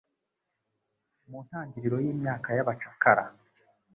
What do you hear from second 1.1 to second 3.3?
Mu ntangiriro y'imyaka ya bacakara